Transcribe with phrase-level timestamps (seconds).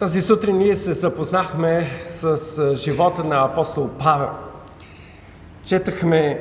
[0.00, 4.30] Тази сутрин ние се запознахме с живота на апостол Павел.
[5.62, 6.40] Четахме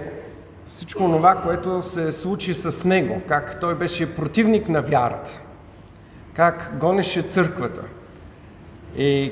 [0.66, 5.42] всичко това, което се случи с него, как той беше противник на вярата,
[6.34, 7.82] как гонеше църквата
[8.98, 9.32] и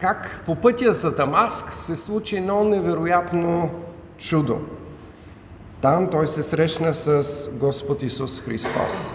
[0.00, 3.70] как по пътя за Дамаск се случи едно невероятно
[4.16, 4.60] чудо.
[5.80, 9.14] Там той се срещна с Господ Исус Христос.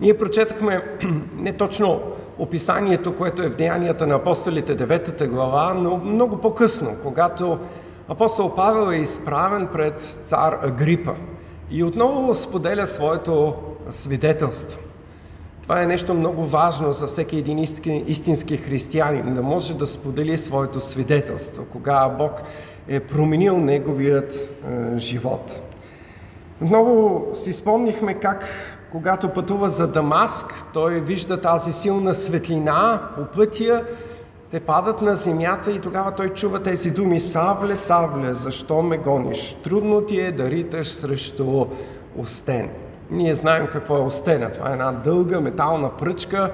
[0.00, 0.98] Ние прочетахме
[1.36, 2.02] не точно
[2.38, 7.58] описанието, което е в Деянията на апостолите 9 глава, но много по-късно, когато
[8.08, 11.12] апостол Павел е изправен пред цар Агрипа
[11.70, 13.54] и отново споделя своето
[13.90, 14.80] свидетелство.
[15.62, 17.58] Това е нещо много важно за всеки един
[18.06, 22.42] истински християнин, да може да сподели своето свидетелство, кога Бог
[22.88, 25.62] е променил неговият е, живот.
[26.62, 28.46] Отново си спомнихме как
[28.92, 33.84] когато пътува за Дамаск, той вижда тази силна светлина по пътя,
[34.50, 39.56] те падат на земята и тогава той чува тези думи Савле, Савле, защо ме гониш?
[39.64, 41.66] Трудно ти е да риташ срещу
[42.18, 42.70] остен.
[43.10, 44.52] Ние знаем какво е остена.
[44.52, 46.52] Това е една дълга метална пръчка,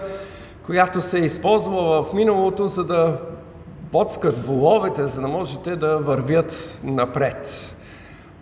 [0.67, 3.17] която се е използвала в миналото, за да
[3.93, 7.75] боцкат воловете, за да можете да вървят напред.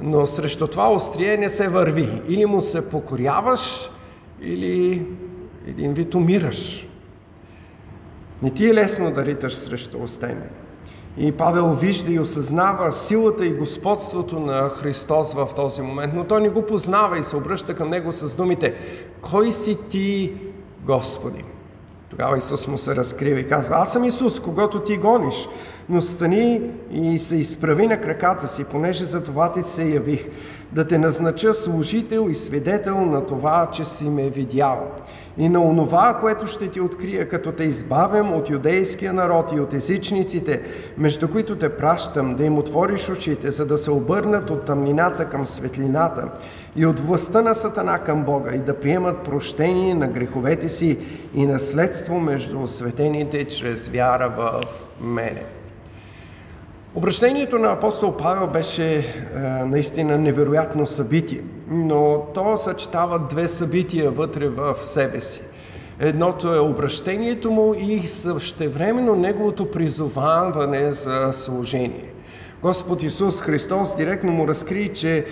[0.00, 2.22] Но срещу това острие не се върви.
[2.28, 3.90] Или му се покоряваш,
[4.42, 5.06] или
[5.66, 6.88] един вид умираш.
[8.42, 10.42] Не ти е лесно да риташ срещу остен.
[11.18, 16.40] И Павел вижда и осъзнава силата и господството на Христос в този момент, но той
[16.40, 18.74] не го познава и се обръща към него с думите
[19.20, 20.34] Кой си ти,
[20.84, 21.44] Господи?
[22.16, 25.48] Тогава Исус му се разкрива и казва, аз съм Исус, когато ти гониш,
[25.88, 30.28] но стани и се изправи на краката си, понеже за това ти се явих,
[30.72, 34.90] да те назнача служител и свидетел на това, че си ме видял.
[35.38, 39.74] И на онова, което ще ти открия, като те избавям от юдейския народ и от
[39.74, 40.62] езичниците,
[40.98, 45.46] между които те пращам, да им отвориш очите, за да се обърнат от тъмнината към
[45.46, 46.28] светлината
[46.76, 50.98] и от властта на Сатана към Бога и да приемат прощение на греховете си
[51.34, 54.62] и наследство между осветените чрез вяра в
[55.00, 55.42] мене.
[56.94, 59.04] Обращението на апостол Павел беше е,
[59.64, 65.42] наистина невероятно събитие, но то съчетава две събития вътре в себе си.
[66.00, 72.12] Едното е обращението му и същевременно неговото призоваване за служение.
[72.62, 75.26] Господ Исус Христос директно му разкри, че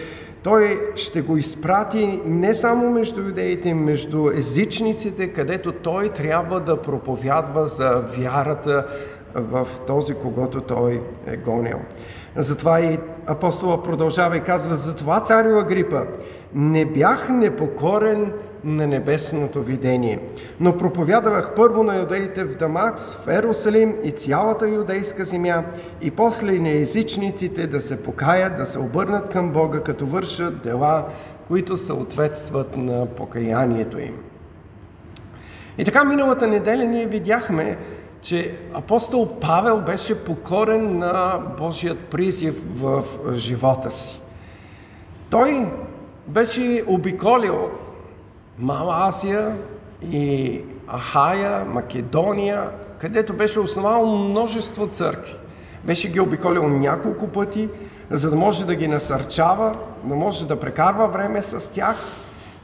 [0.44, 7.66] той ще го изпрати не само между юдеите, между езичниците, където той трябва да проповядва
[7.66, 8.86] за вярата
[9.34, 11.78] в този, когато той е гонил.
[12.36, 16.02] Затова и апостола продължава и казва, затова царю Агрипа,
[16.54, 18.32] не бях непокорен
[18.64, 20.20] на небесното видение,
[20.60, 25.64] но проповядвах първо на юдеите в Дамакс, в Ерусалим и цялата юдейска земя,
[26.00, 31.06] и после на езичниците да се покаят, да се обърнат към Бога, като вършат дела,
[31.48, 34.14] които съответстват на покаянието им.
[35.78, 37.78] И така миналата неделя ние видяхме,
[38.20, 43.04] че апостол Павел беше покорен на Божият призив в
[43.34, 44.20] живота си.
[45.30, 45.72] Той
[46.26, 47.70] беше обиколил
[48.58, 49.56] Мала Азия
[50.12, 55.34] и Ахая, Македония, където беше основал множество църкви.
[55.84, 57.68] Беше ги обиколил няколко пъти,
[58.10, 61.96] за да може да ги насърчава, да може да прекарва време с тях–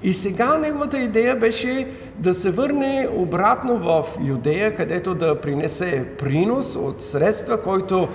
[0.03, 6.77] и сега неговата идея беше да се върне обратно в Юдея, където да принесе принос
[6.77, 8.09] от средства, който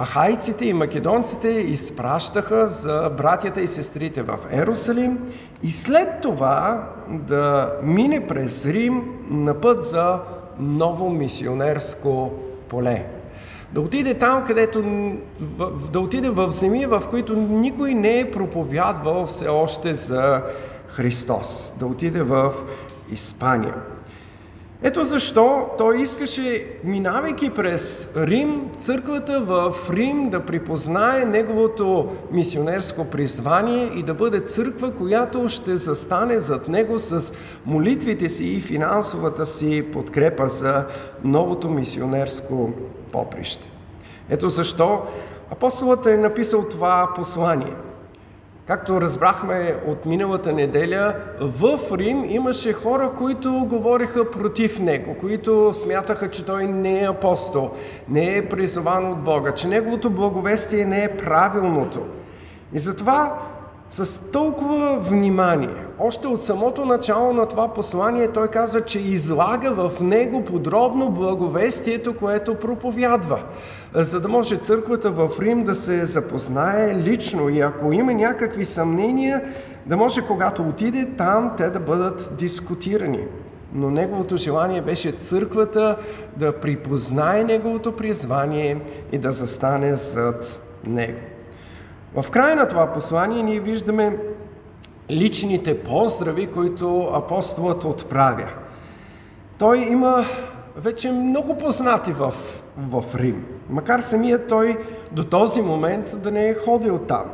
[0.00, 5.18] ахайците и македонците изпращаха за братята и сестрите в Ерусалим
[5.62, 10.20] и след това да мине през Рим на път за
[10.58, 12.32] ново мисионерско
[12.68, 13.06] поле.
[13.72, 14.82] Да отиде там, където
[15.92, 20.42] да отиде в земи, в които никой не е проповядвал все още за
[20.86, 22.52] Христос, да отиде в
[23.10, 23.74] Испания.
[24.84, 33.90] Ето защо той искаше, минавайки през Рим, църквата в Рим да припознае неговото мисионерско призвание
[33.94, 37.34] и да бъде църква, която ще застане зад него с
[37.66, 40.86] молитвите си и финансовата си подкрепа за
[41.24, 42.70] новото мисионерско
[43.12, 43.68] поприще.
[44.30, 45.02] Ето защо
[45.50, 47.74] апостолът е написал това послание–
[48.66, 56.30] Както разбрахме от миналата неделя, в Рим имаше хора, които говориха против него, които смятаха,
[56.30, 57.70] че той не е апостол,
[58.08, 62.00] не е призован от Бога, че неговото благовестие не е правилното.
[62.72, 63.38] И затова
[63.92, 65.84] с толкова внимание.
[65.98, 72.16] Още от самото начало на това послание той казва, че излага в него подробно благовестието,
[72.16, 73.42] което проповядва,
[73.94, 79.42] за да може църквата в Рим да се запознае лично и ако има някакви съмнения,
[79.86, 83.24] да може когато отиде там те да бъдат дискутирани.
[83.74, 85.96] Но неговото желание беше църквата
[86.36, 88.80] да припознае неговото призвание
[89.12, 91.31] и да застане зад него.
[92.14, 94.18] В края на това послание ние виждаме
[95.10, 98.48] личните поздрави, които апостолът отправя.
[99.58, 100.24] Той има
[100.76, 102.34] вече много познати в,
[102.78, 104.76] в Рим, макар самият той
[105.12, 107.24] до този момент да не е ходил там.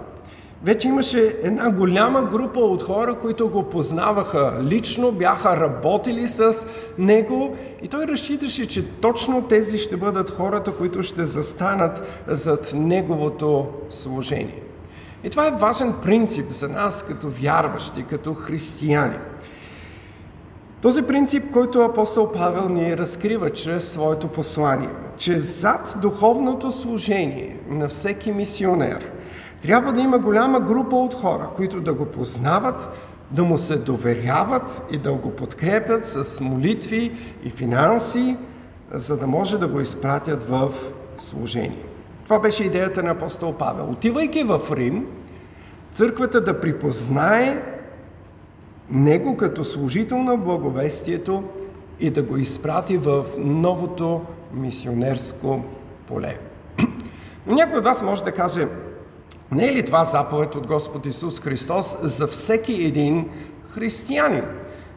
[0.62, 6.66] Вече имаше една голяма група от хора, които го познаваха лично, бяха работили с
[6.98, 13.66] него и той разчиташе, че точно тези ще бъдат хората, които ще застанат зад неговото
[13.90, 14.67] служение.
[15.28, 19.18] И това е важен принцип за нас като вярващи, като християни.
[20.82, 27.88] Този принцип, който апостол Павел ни разкрива чрез своето послание, че зад духовното служение на
[27.88, 29.10] всеки мисионер
[29.62, 32.88] трябва да има голяма група от хора, които да го познават,
[33.30, 37.12] да му се доверяват и да го подкрепят с молитви
[37.44, 38.36] и финанси,
[38.92, 40.70] за да може да го изпратят в
[41.18, 41.97] служение.
[42.28, 43.90] Това беше идеята на апостол Павел.
[43.90, 45.06] Отивайки в Рим,
[45.92, 47.62] църквата да припознае
[48.90, 51.44] него като служител на благовестието
[52.00, 54.22] и да го изпрати в новото
[54.52, 55.64] мисионерско
[56.06, 56.38] поле.
[57.46, 58.68] Но някой от вас може да каже,
[59.52, 63.28] не е ли това заповед от Господ Исус Христос за всеки един
[63.70, 64.44] християнин?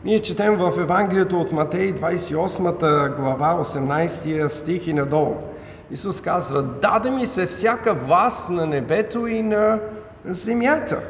[0.05, 5.50] Ние четем в Евангелието от Матей 28 глава 18 стих и надолу.
[5.91, 9.79] Исус казва, даде ми се всяка власт на небето и на
[10.25, 11.03] земята.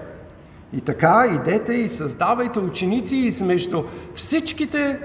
[0.73, 3.83] И така, идете и създавайте ученици измежду
[4.15, 4.99] всичките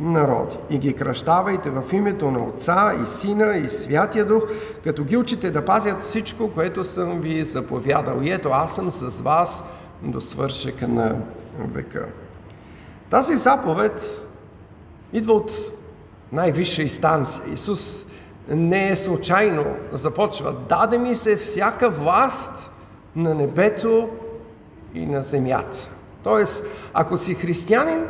[0.00, 4.42] народи и ги кръщавайте в името на Отца и Сина и Святия Дух,
[4.84, 8.20] като ги учите да пазят всичко, което съм ви заповядал.
[8.22, 9.64] И ето, аз съм с вас
[10.02, 11.16] до свършека на
[11.58, 12.06] века.
[13.10, 14.28] Тази заповед
[15.12, 15.52] идва от
[16.32, 17.42] най-висша инстанция.
[17.52, 18.06] Исус
[18.48, 20.54] не е случайно започва.
[20.68, 22.70] Даде ми се всяка власт
[23.16, 24.08] на небето
[24.94, 25.90] и на земята.
[26.22, 26.64] Тоест,
[26.94, 28.06] ако си християнин,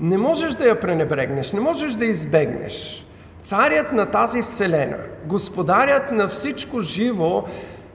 [0.00, 3.06] не можеш да я пренебрегнеш, не можеш да избегнеш.
[3.42, 7.44] Царят на тази вселена, господарят на всичко живо,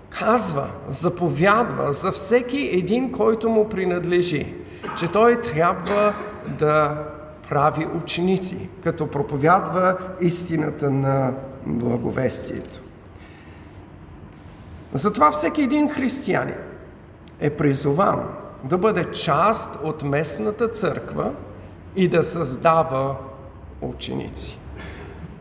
[0.09, 4.53] казва, заповядва за всеки един, който му принадлежи,
[4.97, 6.13] че той трябва
[6.59, 7.03] да
[7.49, 11.33] прави ученици, като проповядва истината на
[11.65, 12.81] благовестието.
[14.93, 16.55] Затова всеки един християнин
[17.39, 18.23] е призован
[18.63, 21.31] да бъде част от местната църква
[21.95, 23.15] и да създава
[23.81, 24.59] ученици.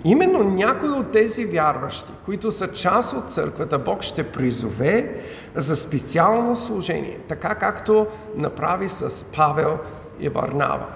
[0.04, 5.20] Именно някои от тези вярващи, които са част от църквата, Бог ще призове
[5.54, 8.06] за специално служение, така както
[8.36, 9.78] направи с Павел
[10.20, 10.86] и Варнава.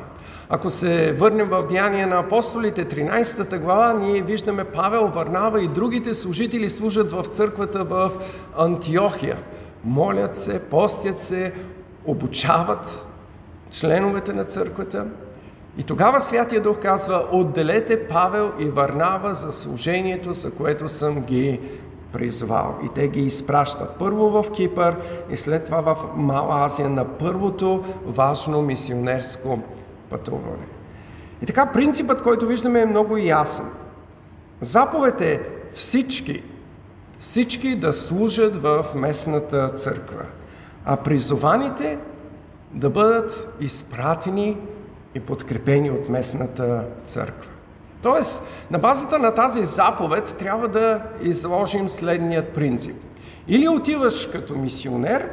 [0.50, 6.14] Ако се върнем в Деяния на апостолите, 13 глава, ние виждаме Павел, Варнава и другите
[6.14, 8.10] служители служат в църквата в
[8.58, 9.36] Антиохия.
[9.84, 11.52] Молят се, постят се,
[12.04, 13.08] обучават
[13.70, 15.06] членовете на църквата.
[15.78, 21.60] И тогава Святия Дух казва, отделете Павел и Варнава за служението, за което съм ги
[22.12, 22.78] призвал.
[22.84, 24.96] И те ги изпращат първо в Кипър
[25.30, 29.58] и след това в Мала Азия на първото важно мисионерско
[30.10, 30.66] пътуване.
[31.42, 33.66] И така принципът, който виждаме е много ясен.
[34.60, 35.40] Заповед е
[35.72, 36.42] всички,
[37.18, 40.26] всички да служат в местната църква,
[40.84, 41.98] а призованите
[42.72, 44.56] да бъдат изпратени
[45.14, 47.50] и подкрепени от местната църква.
[48.02, 52.96] Тоест, на базата на тази заповед трябва да изложим следният принцип.
[53.48, 55.30] Или отиваш като мисионер,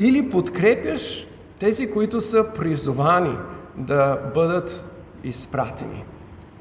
[0.00, 1.26] или подкрепяш
[1.58, 3.36] тези, които са призовани
[3.80, 4.84] да бъдат
[5.24, 6.04] изпратени.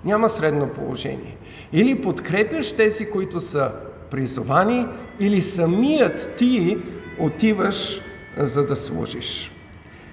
[0.05, 1.37] Няма средно положение.
[1.73, 3.71] Или подкрепяш тези, които са
[4.11, 4.87] призовани,
[5.19, 6.77] или самият ти
[7.19, 8.01] отиваш
[8.37, 9.51] за да служиш.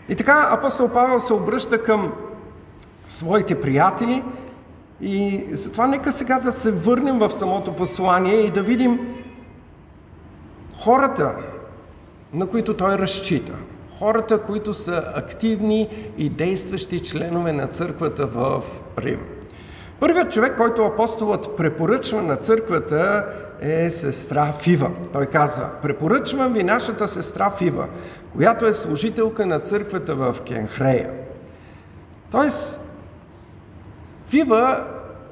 [0.09, 2.13] И така апостол Павел се обръща към
[3.09, 4.25] своите приятели
[5.01, 9.17] и затова нека сега да се върнем в самото послание и да видим
[10.75, 11.37] хората,
[12.33, 13.53] на които той разчита–
[13.99, 18.63] хората, които са активни и действащи членове на църквата в
[18.99, 19.21] Рим.
[20.01, 23.27] Първият човек, който апостолът препоръчва на църквата
[23.61, 24.91] е сестра Фива.
[25.13, 27.89] Той казва, препоръчвам ви нашата сестра Фива,
[28.33, 31.11] която е служителка на църквата в Кенхрея.
[32.31, 32.81] Тоест,
[34.29, 34.85] Фива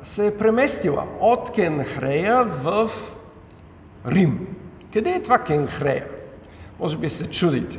[0.03, 2.91] се е преместила от Кенхрея в
[4.07, 4.47] Рим.
[4.93, 6.07] Къде е това Кенхрея?
[6.81, 7.79] Може би се чудите.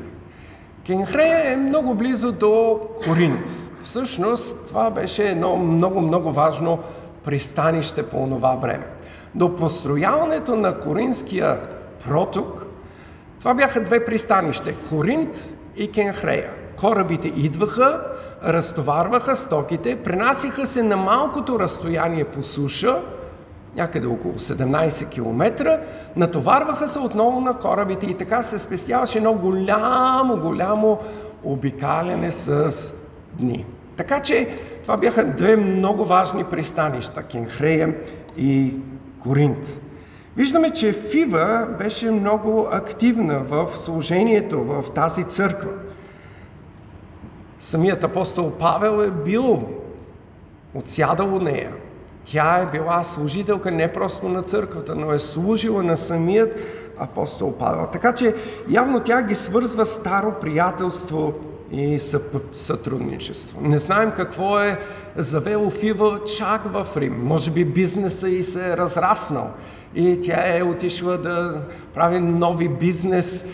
[0.86, 3.46] Кенхрея е много близо до Коринт.
[3.82, 6.80] Всъщност това беше едно много-много важно
[7.24, 8.88] пристанище по това време.
[9.36, 11.60] До построяването на Коринския
[12.06, 12.66] проток,
[13.40, 16.52] това бяха две пристанища– Коринт и Кенхрея.
[16.80, 18.02] Корабите идваха,
[18.44, 23.02] разтоварваха стоките, пренасиха се на малкото разстояние по суша,
[23.76, 25.80] някъде около 17 км,
[26.16, 31.00] натоварваха се отново на корабите и така се спестяваше едно голямо, голямо
[31.44, 32.74] обикаляне с
[33.34, 33.66] дни.
[33.98, 34.50] Така че
[34.84, 37.96] това бяха две много важни пристанища Кенхрея
[38.38, 38.74] и
[39.24, 39.80] Коринт.
[40.38, 45.72] Виждаме, че Фива беше много активна в служението в тази църква.
[47.60, 49.70] Самият апостол Павел е бил
[50.74, 51.72] отсядал у нея.
[52.26, 56.60] Тя е била служителка не просто на църквата, но е служила на самият
[56.98, 57.88] апостол Павел.
[57.92, 58.36] Така че
[58.70, 61.34] явно тя ги свързва старо приятелство
[61.72, 62.00] и
[62.52, 63.62] сътрудничество.
[63.62, 64.80] Не знаем какво е
[65.16, 67.26] завело Фива чак в Рим.
[67.26, 69.50] Може би бизнеса и се е разраснал
[69.96, 73.46] и тя е отишла да прави нови бизнес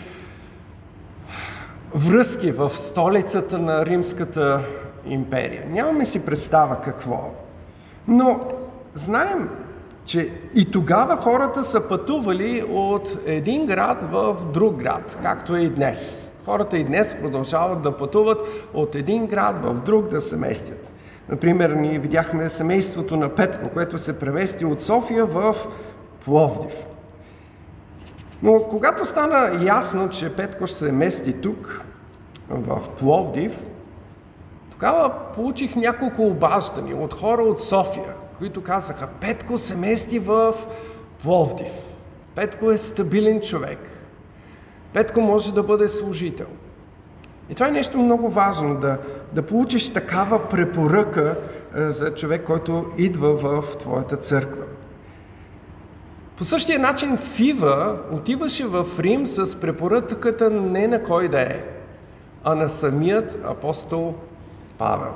[1.94, 4.60] връзки в столицата на Римската
[5.06, 5.64] империя.
[5.68, 7.30] Нямаме си представа какво.
[8.08, 8.40] Но
[8.94, 9.48] знаем,
[10.04, 15.70] че и тогава хората са пътували от един град в друг град, както е и
[15.70, 16.32] днес.
[16.44, 20.92] Хората и днес продължават да пътуват от един град в друг да се местят.
[21.28, 25.56] Например, ние видяхме семейството на Петко, което се премести от София в
[26.24, 26.86] Пловдив.
[28.42, 31.84] Но когато стана ясно, че Петко се мести тук,
[32.50, 33.66] в Пловдив,
[34.70, 40.54] тогава получих няколко обаждания от хора от София, които казаха, Петко се мести в
[41.22, 41.72] Пловдив.
[42.34, 43.78] Петко е стабилен човек.
[44.92, 46.46] Петко може да бъде служител.
[47.50, 48.98] И това е нещо много важно, да,
[49.32, 51.36] да получиш такава препоръка
[51.76, 54.64] е, за човек, който идва в твоята църква.
[56.36, 61.64] По същия начин Фива отиваше в Рим с препоръката не на кой да е,
[62.44, 64.14] а на самият апостол
[64.78, 65.14] Павел.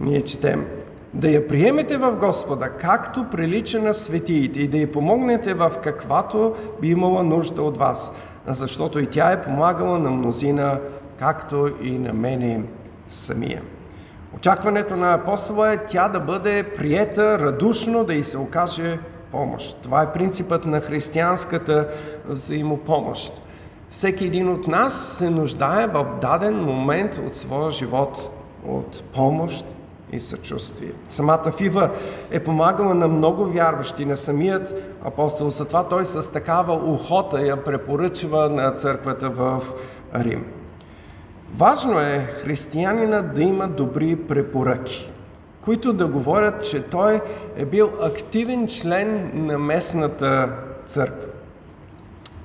[0.00, 0.66] Ние четем
[1.14, 6.54] да я приемете в Господа, както прилича на светиите и да я помогнете в каквато
[6.80, 8.12] би имала нужда от вас,
[8.46, 10.80] защото и тя е помагала на мнозина,
[11.18, 12.62] както и на мене
[13.08, 13.62] самия.
[14.36, 18.98] Очакването на апостола е тя да бъде приета радушно, да й се окаже
[19.30, 19.82] помощ.
[19.82, 21.88] Това е принципът на християнската
[22.28, 23.32] взаимопомощ.
[23.90, 28.30] Всеки един от нас се нуждае в даден момент от своя живот
[28.66, 29.64] от помощ
[30.12, 30.92] и съчувствие.
[31.08, 31.90] Самата Фива
[32.30, 38.48] е помагала на много вярващи, на самият апостол, затова той с такава охота я препоръчва
[38.48, 39.62] на църквата в
[40.14, 40.46] Рим.
[41.56, 45.12] Важно е християнина да има добри препоръки,
[45.64, 47.20] които да говорят, че той
[47.56, 50.52] е бил активен член на местната
[50.86, 51.28] църква.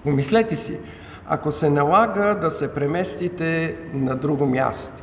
[0.03, 0.79] Помислете си,
[1.27, 5.02] ако се налага да се преместите на друго място,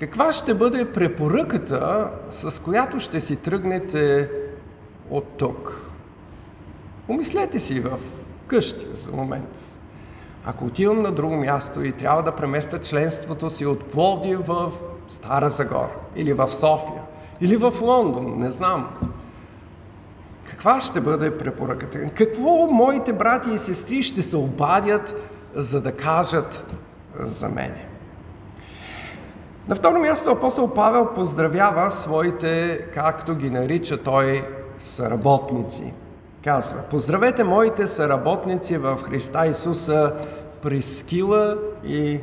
[0.00, 4.30] каква ще бъде препоръката, с която ще си тръгнете
[5.10, 5.90] от тук?
[7.06, 7.98] Помислете си в
[8.46, 9.78] къщи за момент.
[10.44, 14.72] Ако отивам на друго място и трябва да преместя членството си от Пловдив в
[15.08, 17.02] Стара Загора, или в София,
[17.40, 18.90] или в Лондон, не знам.
[20.44, 22.10] Каква ще бъде препоръката?
[22.10, 25.14] Какво моите брати и сестри ще се обадят,
[25.54, 26.74] за да кажат
[27.20, 27.89] за мене?
[29.68, 34.46] На второ място апостол Павел поздравява своите, както ги нарича той,
[34.78, 35.94] съработници.
[36.44, 40.12] Казва, поздравете моите съработници в Христа Исуса
[40.62, 42.20] Прискила и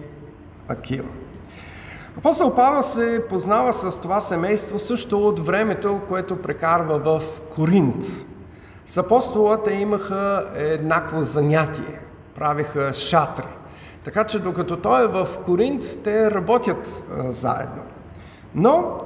[0.68, 1.08] Акила.
[2.18, 8.06] Апостол Павел се познава с това семейство също от времето, което прекарва в Коринт.
[8.86, 12.00] С апостола те имаха еднакво занятие.
[12.36, 13.57] Правиха шатри.
[14.08, 17.82] Така че докато той е в Коринт, те работят а, заедно.
[18.56, 18.98] Но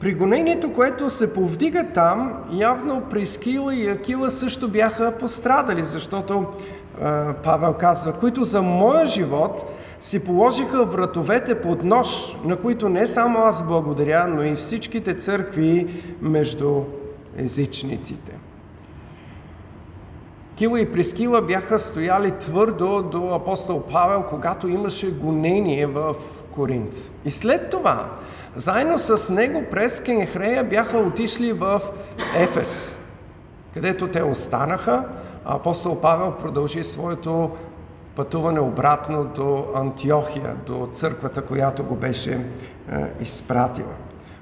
[0.00, 6.46] при гонението, което се повдига там, явно Прискила и Акила също бяха пострадали, защото
[7.02, 13.06] а, Павел казва, които за моя живот си положиха вратовете под нож, на които не
[13.06, 16.82] само аз благодаря, но и всичките църкви между
[17.36, 18.39] езичниците.
[20.60, 26.14] Кила и Прескила бяха стояли твърдо до апостол Павел, когато имаше гонение в
[26.50, 27.12] Коринт.
[27.24, 28.10] И след това,
[28.56, 31.80] заедно с него през Кенхрея бяха отишли в
[32.36, 33.00] Ефес,
[33.74, 35.04] където те останаха,
[35.44, 37.50] а апостол Павел продължи своето
[38.16, 42.42] пътуване обратно до Антиохия, до църквата, която го беше е,
[43.20, 43.92] изпратила.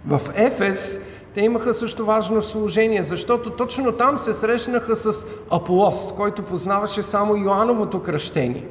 [0.06, 1.00] В Ефес
[1.38, 7.36] те имаха също важно служение, защото точно там се срещнаха с Аполос, който познаваше само
[7.36, 8.66] Йоановото кръщение.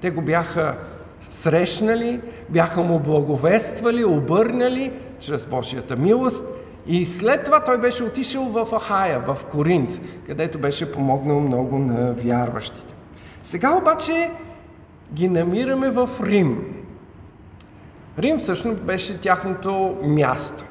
[0.00, 0.76] Те го бяха
[1.20, 6.44] срещнали, бяха му благовествали, обърнали чрез Божията милост
[6.86, 12.12] и след това той беше отишъл в Ахая, в Коринт, където беше помогнал много на
[12.12, 12.94] вярващите.
[13.42, 14.30] Сега обаче
[15.14, 16.64] ги намираме в Рим.
[18.18, 20.64] Рим всъщност беше тяхното място.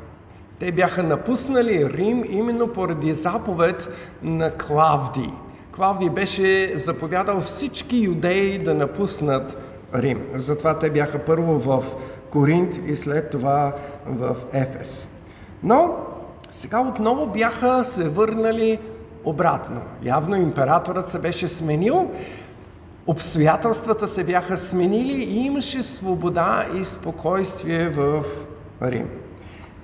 [0.59, 3.89] Те бяха напуснали Рим именно поради заповед
[4.23, 5.29] на Клавдий.
[5.75, 9.57] Клавдий беше заповядал всички юдеи да напуснат
[9.95, 10.25] Рим.
[10.33, 11.83] Затова те бяха първо в
[12.29, 13.73] Коринт и след това
[14.05, 15.07] в Ефес.
[15.63, 15.95] Но
[16.51, 18.79] сега отново бяха се върнали
[19.23, 19.81] обратно.
[20.03, 22.11] Явно императорът се беше сменил,
[23.07, 28.23] обстоятелствата се бяха сменили и имаше свобода и спокойствие в
[28.81, 29.09] Рим.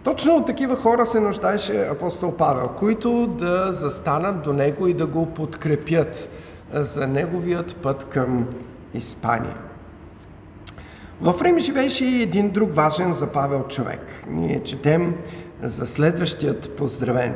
[0.03, 5.05] Точно от такива хора се нуждаеше апостол Павел, които да застанат до него и да
[5.05, 6.29] го подкрепят
[6.73, 8.47] за неговият път към
[8.93, 9.57] Испания.
[11.21, 13.99] В Рим живееше и един друг важен за Павел човек.
[14.27, 15.15] Ние четем
[15.63, 17.33] за следващият поздравен.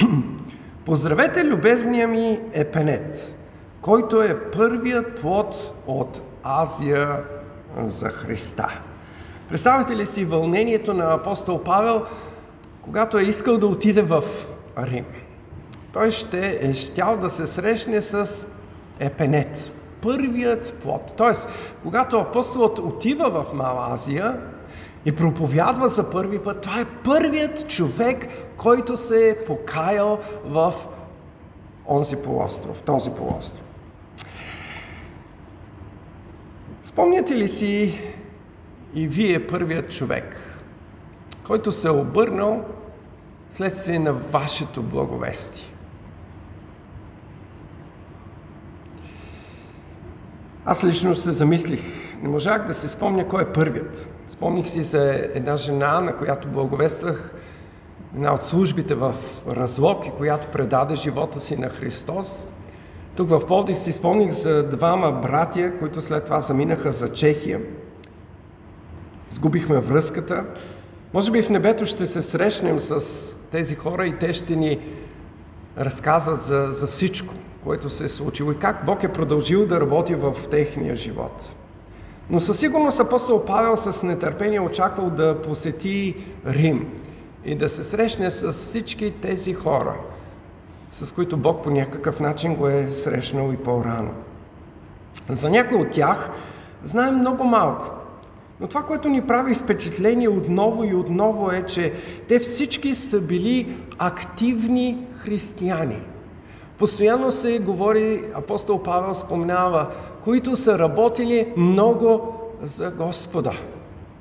[0.84, 3.36] Поздравете любезния ми Епенет,
[3.80, 7.24] който е първият плод от Азия
[7.84, 8.80] за Христа.
[9.48, 12.04] Представете ли си вълнението на апостол Павел,
[12.82, 14.24] когато е искал да отиде в
[14.78, 15.04] Рим?
[15.92, 18.46] Той ще е щял да се срещне с
[18.98, 21.12] Епенет, първият плод.
[21.16, 21.48] Тоест,
[21.82, 24.40] когато апостолът отива в Мала Азия
[25.04, 30.74] и проповядва за първи път, това е първият човек, който се е покаял в
[31.88, 33.64] онзи полуостров, този полуостров.
[36.82, 38.00] Спомняте ли си
[38.94, 40.36] и вие първият човек,
[41.46, 42.64] който се е обърнал
[43.48, 45.74] следствие на вашето благовестие?
[50.64, 51.82] Аз лично се замислих.
[52.22, 54.08] Не можах да се спомня кой е първият.
[54.26, 57.34] Спомних си за една жена, на която благовествах
[58.14, 59.14] една от службите в
[59.48, 62.46] Разлог и която предаде живота си на Христос.
[63.16, 67.60] Тук в Полдих си спомних за двама братя, които след това заминаха за Чехия.
[69.28, 70.44] Сгубихме връзката.
[71.14, 73.00] Може би в небето ще се срещнем с
[73.50, 74.80] тези хора и те ще ни
[75.78, 77.34] разказват за, за всичко,
[77.64, 81.56] което се е случило и как Бог е продължил да работи в техния живот.
[82.30, 86.88] Но със сигурност апостол Павел с нетърпение очаквал да посети Рим
[87.44, 89.94] и да се срещне с всички тези хора,
[90.90, 94.10] с които Бог по някакъв начин го е срещнал и по-рано.
[95.30, 96.30] За някои от тях
[96.84, 98.03] знаем много малко.
[98.64, 101.92] Но това, което ни прави впечатление отново и отново е, че
[102.28, 106.02] те всички са били активни християни.
[106.78, 109.90] Постоянно се говори, апостол Павел споменава,
[110.24, 113.52] които са работили много за Господа.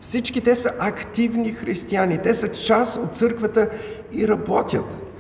[0.01, 2.17] Всички те са активни християни.
[2.17, 3.69] Те са част от църквата
[4.11, 5.11] и работят.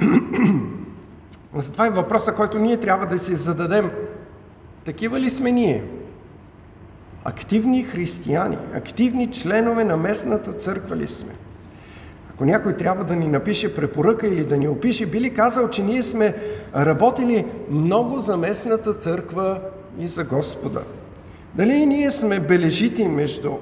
[1.56, 3.90] Затова е въпроса, който ние трябва да си зададем.
[4.84, 5.84] Такива ли сме ние?
[7.24, 11.32] Активни християни, активни членове на местната църква ли сме?
[12.34, 15.82] Ако някой трябва да ни напише препоръка или да ни опише, би ли казал, че
[15.82, 16.34] ние сме
[16.76, 19.60] работили много за местната църква
[19.98, 20.82] и за Господа?
[21.54, 23.52] Дали ние сме бележити между,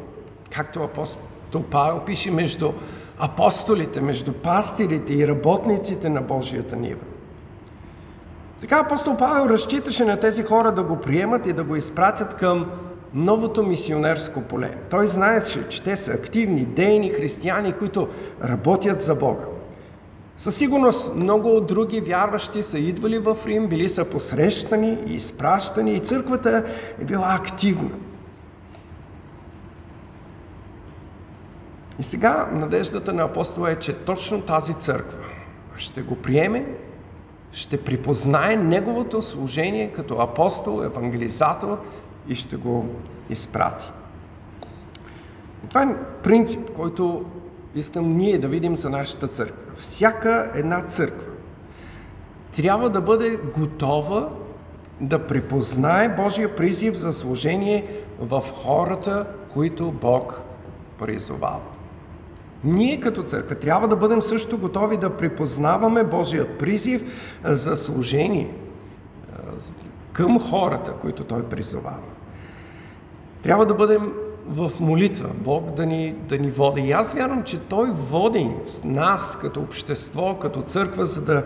[0.50, 2.72] както апостол Павел пише, между
[3.18, 7.04] апостолите, между пастирите и работниците на Божията нива?
[8.60, 12.66] Така апостол Павел разчиташе на тези хора да го приемат и да го изпратят към
[13.14, 14.74] новото мисионерско поле.
[14.90, 18.08] Той знаеше, че те са активни, дейни християни, които
[18.44, 19.44] работят за Бога.
[20.36, 25.92] Със сигурност много от други вярващи са идвали в Рим, били са посрещани и изпращани
[25.92, 26.64] и църквата
[27.00, 27.90] е била активна.
[31.98, 35.18] И сега надеждата на апостола е, че точно тази църква
[35.76, 36.66] ще го приеме,
[37.52, 41.78] ще припознае неговото служение като апостол, евангелизатор
[42.28, 42.88] и ще го
[43.30, 43.92] изпрати.
[45.64, 47.24] И това е принцип, който
[47.74, 49.72] искам ние да видим за нашата църква.
[49.76, 51.32] Всяка една църква
[52.56, 54.30] трябва да бъде готова
[55.00, 57.86] да припознае Божия призив за служение
[58.20, 60.42] в хората, които Бог
[60.98, 61.60] призовава.
[62.64, 67.04] Ние като църква трябва да бъдем също готови да припознаваме Божия призив
[67.44, 68.54] за служение
[70.12, 72.11] към хората, които Той призовава.
[73.42, 74.12] Трябва да бъдем
[74.48, 76.80] в молитва, Бог да ни, да ни води.
[76.80, 78.50] И аз вярвам, че Той води
[78.84, 81.42] нас като общество, като църква, за да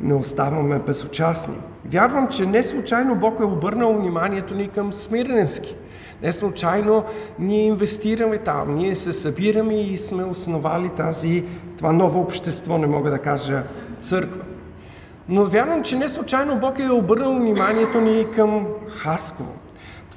[0.00, 1.56] не оставаме безучастни.
[1.84, 5.76] Вярвам, че не случайно Бог е обърнал вниманието ни към Смирненски.
[6.22, 7.04] Не случайно
[7.38, 11.44] ние инвестираме там, ние се събираме и сме основали тази,
[11.76, 13.62] това ново общество, не мога да кажа
[14.00, 14.42] църква.
[15.28, 19.57] Но вярвам, че не случайно Бог е обърнал вниманието ни към Хасково.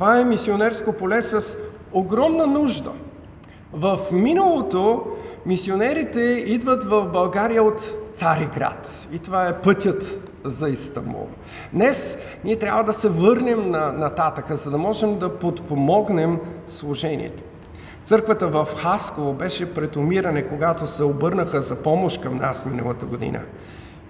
[0.01, 1.57] Това е мисионерско поле с
[1.93, 2.91] огромна нужда.
[3.73, 5.03] В миналото
[5.45, 11.27] мисионерите идват в България от Цариград и това е пътят за Истанбул.
[11.73, 17.43] Днес ние трябва да се върнем на, нататъка, за да можем да подпомогнем служението.
[18.05, 23.41] Църквата в Хасково беше претомиране, когато се обърнаха за помощ към нас миналата година.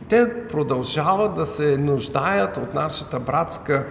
[0.10, 3.86] Те продължават да се нуждаят от нашата братска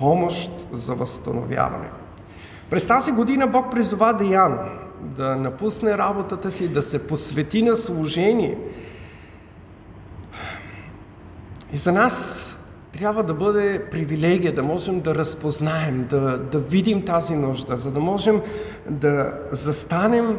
[0.00, 1.90] помощ за възстановяване.
[2.70, 4.58] През тази година Бог призова Деян
[5.00, 8.58] да напусне работата си, да се посвети на служение.
[11.72, 12.46] И за нас
[12.92, 18.00] трябва да бъде привилегия да можем да разпознаем, да, да видим тази нужда, за да
[18.00, 18.42] можем
[18.88, 20.38] да застанем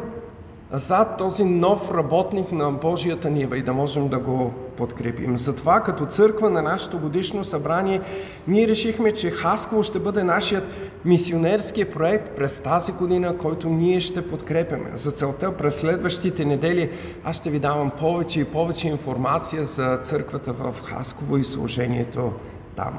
[0.72, 5.36] зад този нов работник на Божията нива и да можем да го подкрепим.
[5.36, 8.00] Затова като църква на нашето годишно събрание
[8.48, 10.64] ние решихме, че Хасково ще бъде нашият
[11.04, 14.90] мисионерски проект през тази година, който ние ще подкрепяме.
[14.94, 16.90] За целта през следващите недели
[17.24, 22.32] аз ще ви давам повече и повече информация за църквата в Хасково и служението
[22.76, 22.98] там.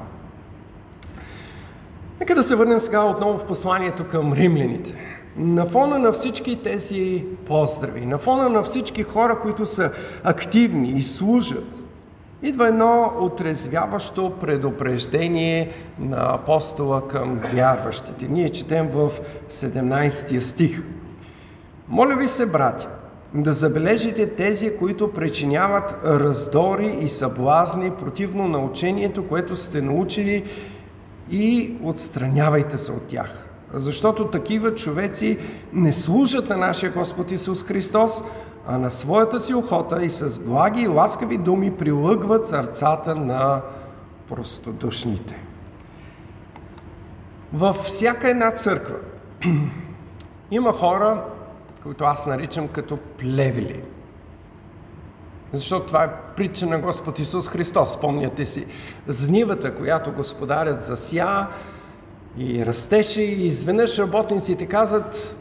[2.20, 7.24] Нека да се върнем сега отново в посланието към римляните на фона на всички тези
[7.46, 9.90] поздрави, на фона на всички хора, които са
[10.24, 11.84] активни и служат,
[12.42, 18.28] идва едно отрезвяващо предупреждение на апостола към вярващите.
[18.28, 19.10] Ние четем в
[19.50, 20.82] 17 стих.
[21.88, 22.88] Моля ви се, братя,
[23.34, 30.44] да забележите тези, които причиняват раздори и съблазни противно на учението, което сте научили
[31.30, 35.38] и отстранявайте се от тях защото такива човеци
[35.72, 38.22] не служат на нашия Господ Исус Христос,
[38.66, 43.62] а на своята си охота и с благи и ласкави думи прилъгват сърцата на
[44.28, 45.42] простодушните.
[47.52, 48.96] Във всяка една църква
[50.50, 51.24] има хора,
[51.82, 53.82] които аз наричам като плевели.
[55.52, 57.92] Защото това е притча на Господ Исус Христос.
[57.92, 58.66] Спомняте си
[59.06, 61.46] знивата, която господарят зася,
[62.38, 65.38] и растеше и изведнъж работниците казват,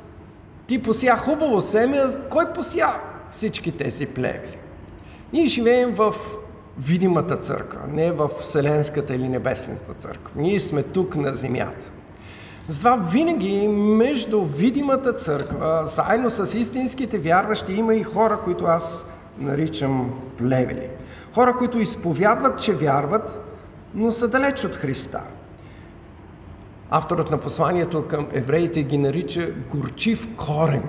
[0.67, 2.95] ти пося хубаво семе, кой пося
[3.31, 4.57] всички тези плевели?
[5.33, 6.15] Ние живеем в
[6.77, 10.31] видимата църква, не в Вселенската или Небесната църква.
[10.35, 11.89] Ние сме тук на земята.
[12.67, 19.05] Затова винаги между видимата църква, заедно с истинските вярващи, има и хора, които аз
[19.39, 20.89] наричам плевели.
[21.35, 23.41] Хора, които изповядват, че вярват,
[23.93, 25.21] но са далеч от Христа–
[26.89, 30.83] Авторът на посланието към евреите ги нарича горчив корен,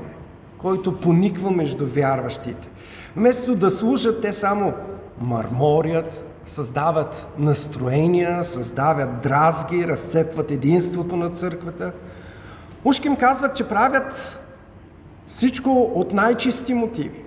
[0.58, 2.68] който пониква между вярващите.
[3.16, 4.72] Вместо да служат, те само
[5.20, 11.92] марморят, създават настроения, създават дразги, разцепват единството на църквата.
[12.84, 14.40] Ушким казват, че правят
[15.28, 17.24] всичко от най-чисти мотиви,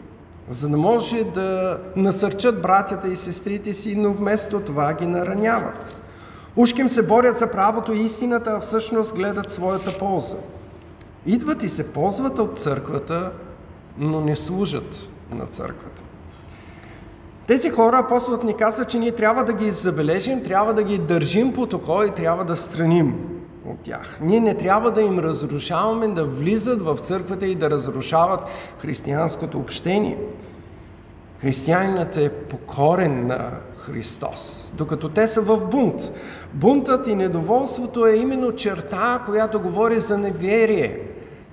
[0.50, 6.04] за да може да насърчат братята и сестрите си, но вместо това ги нараняват.
[6.58, 10.38] Ушким се борят за правото и истината, а всъщност гледат своята полза.
[11.26, 13.32] Идват и се ползват от църквата,
[13.98, 16.04] но не служат на църквата.
[17.48, 21.54] Тези хора, апостолът ни казва, че ние трябва да ги забележим, трябва да ги държим
[21.54, 23.16] по око и трябва да страним
[23.66, 24.18] от тях.
[24.22, 28.40] Ние не трябва да им разрушаваме да влизат в църквата и да разрушават
[28.80, 30.18] християнското общение.
[31.42, 36.12] Християнинът е покорен на Христос, докато те са в бунт.
[36.54, 41.00] Бунтът и недоволството е именно черта, която говори за неверие.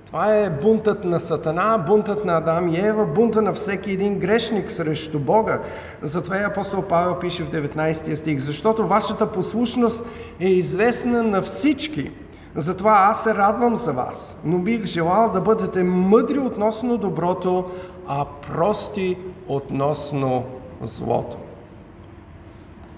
[0.05, 4.71] Това е бунтът на Сатана, бунтът на Адам и Ева, бунта на всеки един грешник
[4.71, 5.61] срещу Бога.
[6.01, 12.11] Затова и апостол Павел пише в 19 стих, защото вашата послушност е известна на всички,
[12.57, 17.65] Затова аз се радвам за вас, но бих желал да бъдете мъдри относно доброто,
[18.07, 20.45] а прости относно
[20.81, 21.37] злото.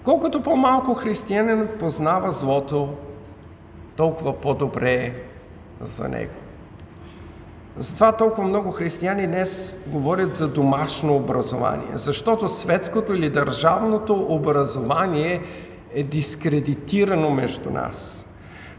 [0.04, 2.94] Колкото по-малко християнин познава злото,
[3.96, 5.12] толкова по-добре е
[5.80, 6.32] за него.
[7.76, 15.42] Затова толкова много християни днес говорят за домашно образование, защото светското или държавното образование
[15.94, 18.26] е дискредитирано между нас.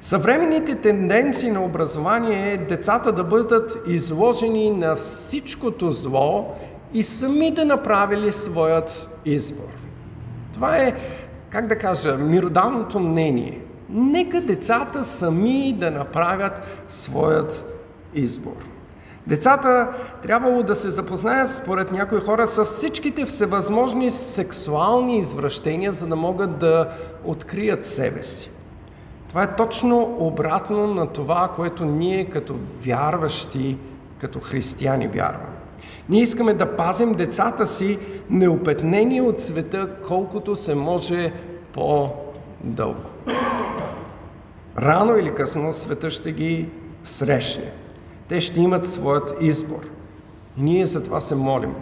[0.02, 6.56] Съвременните тенденции на образование е децата да бъдат изложени на всичкото зло
[6.94, 9.70] и сами да направили своят избор.
[10.54, 10.94] Това е,
[11.50, 13.62] как да кажа, миродавното мнение.
[13.90, 17.66] Нека децата сами да направят своят
[18.14, 18.70] избор.
[19.28, 19.88] Децата
[20.24, 26.58] трябвало да се запознаят, според някои хора, с всичките всевъзможни сексуални извращения, за да могат
[26.58, 26.90] да
[27.24, 28.52] открият себе си.
[29.30, 33.78] Това е точно обратно на това, което ние като вярващи,
[34.20, 35.49] като християни вярваме.
[36.10, 41.34] Ние искаме да пазим децата си неопетнени от света, колкото се може
[41.74, 43.02] по-дълго.
[44.78, 46.70] Рано или късно света ще ги
[47.04, 47.72] срещне.
[48.28, 49.90] Те ще имат своят избор.
[50.58, 51.76] И ние за това се молим.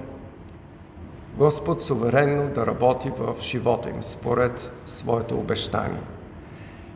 [1.38, 6.02] Господ суверенно да работи в живота им според своето обещание.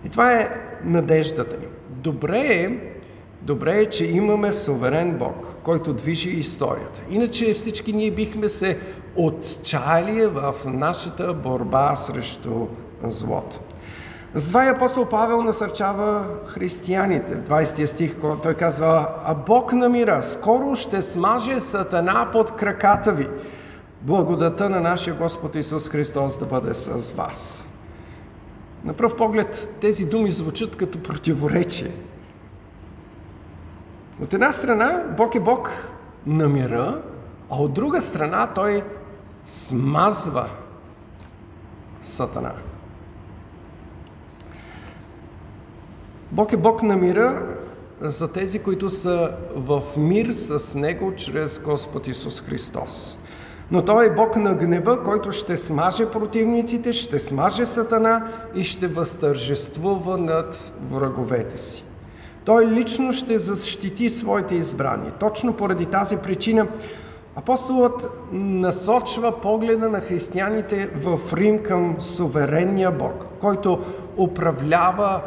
[0.05, 0.49] И това е
[0.83, 1.67] надеждата ни.
[1.89, 2.79] Добре е,
[3.41, 7.01] добре е, че имаме суверен Бог, който движи историята.
[7.09, 8.79] Иначе всички ние бихме се
[9.15, 12.67] отчаяли в нашата борба срещу
[13.03, 13.59] злото.
[14.33, 17.35] Затова и апостол Павел насърчава християните.
[17.35, 23.11] В 20 стих той казва, а Бог на мира скоро ще смаже сатана под краката
[23.11, 23.27] ви.
[24.01, 27.67] Благодата на нашия Господ Исус Христос да бъде с вас.
[28.83, 31.91] На пръв поглед тези думи звучат като противоречие.
[34.21, 35.71] От една страна Бог е Бог
[36.25, 37.01] на мира,
[37.49, 38.83] а от друга страна Той
[39.45, 40.49] смазва
[42.01, 42.51] Сатана.
[46.31, 47.57] Бог е Бог на мира
[48.01, 53.19] за тези, които са в мир с Него чрез Господ Исус Христос.
[53.71, 58.87] Но Той е Бог на гнева, който ще смаже противниците, ще смаже Сатана и ще
[58.87, 61.85] възтържествува над враговете си.
[62.45, 65.11] Той лично ще защити своите избрани.
[65.19, 66.67] Точно поради тази причина
[67.35, 73.79] апостолът насочва погледа на християните в Рим към суверенния Бог, който
[74.17, 75.21] управлява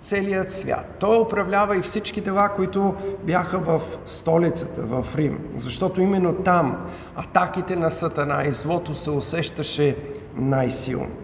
[0.00, 0.96] целият свят.
[1.00, 5.40] Той управлява и всички дела, които бяха в столицата, в Рим.
[5.56, 6.86] Защото именно там
[7.16, 9.96] атаките на Сатана и злото се усещаше
[10.36, 11.23] най-силно.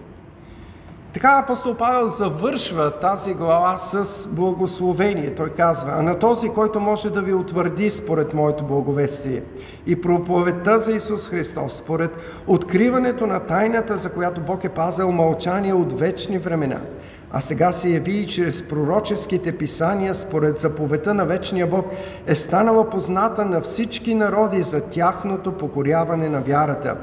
[1.15, 5.35] Така апостол Павел завършва тази глава с благословение.
[5.35, 9.43] Той казва, а на този, който може да ви утвърди според моето благовестие
[9.87, 12.11] и проповедта за Исус Христос, според
[12.47, 16.81] откриването на тайната, за която Бог е пазил мълчание от вечни времена–
[17.33, 21.87] а сега се яви и чрез пророческите писания, според заповедта на вечния Бог,
[22.27, 26.97] е станала позната на всички народи за тяхното покоряване на вярата.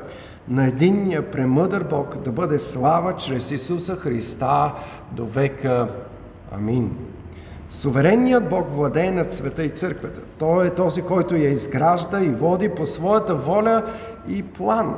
[0.49, 4.73] На единния премъдър Бог да бъде слава чрез Исуса Христа
[5.11, 5.87] до века.
[6.51, 6.95] Амин.
[7.69, 10.21] Суверенният Бог владее над света и църквата.
[10.39, 13.83] Той е този, който я изгражда и води по своята воля
[14.27, 14.95] и план.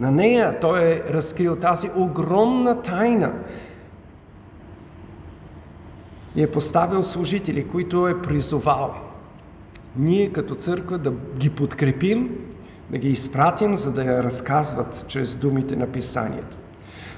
[0.00, 3.32] На нея той е разкрил тази огромна тайна–
[6.38, 8.94] и е поставил служители, които е призовал.
[9.96, 12.36] Ние като църква да ги подкрепим,
[12.90, 16.56] да ги изпратим, за да я разказват чрез думите на Писанието.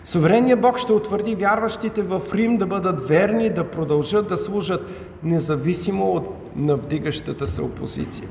[0.05, 4.91] Суверенният Бог ще утвърди вярващите в Рим да бъдат верни, да продължат да служат
[5.23, 8.29] независимо от навдигащата се опозиция.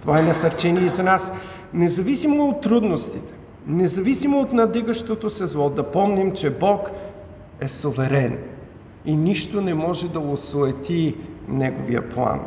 [0.00, 1.32] Това е насърчение и за нас.
[1.74, 3.32] Независимо от трудностите,
[3.66, 6.90] независимо от надигащото се зло, да помним, че Бог
[7.60, 8.38] е суверен–
[9.06, 11.16] и нищо не може да осуети
[11.48, 12.40] Неговия план.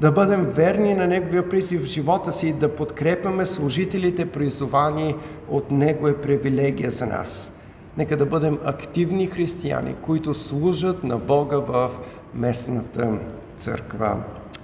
[0.00, 5.14] Да бъдем верни на Неговия призив в живота си и да подкрепяме служителите, призовани
[5.48, 7.52] от Него е привилегия за нас.
[7.96, 11.90] Нека да бъдем активни християни, които служат на Бога в
[12.34, 13.18] местната
[13.56, 14.16] църква.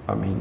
[0.07, 0.41] Амин.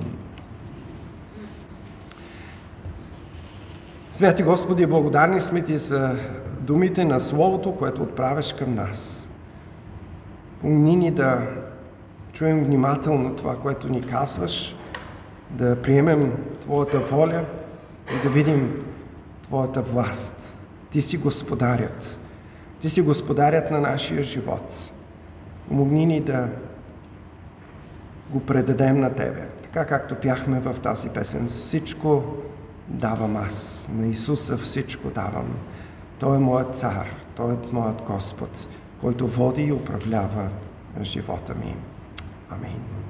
[4.12, 6.15] Святи Господи, благодарни сме Ти за
[6.60, 9.29] думите на Словото, което отправяш към нас.
[10.62, 11.41] Помни ни да
[12.34, 14.75] чуем внимателно това, което ни казваш,
[15.49, 17.45] да приемем Твоята воля
[18.15, 18.79] и да видим
[19.43, 20.55] Твоята власт.
[20.91, 22.19] Ти си господарят.
[22.81, 24.91] Ти си господарят на нашия живот.
[25.67, 26.49] Помогни ни да
[28.29, 29.47] го предадем на Тебе.
[29.63, 31.47] Така както пяхме в тази песен.
[31.47, 32.23] Всичко
[32.88, 33.88] давам аз.
[33.93, 35.55] На Исуса всичко давам.
[36.19, 38.67] Той е моят цар, Той е моят Господ,
[39.01, 40.49] който води и управлява
[41.01, 41.75] живота ми.
[42.49, 43.05] Амин.